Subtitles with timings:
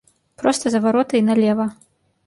[0.43, 1.71] Проста за вароты і налева.